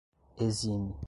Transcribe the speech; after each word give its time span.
exime 0.39 0.93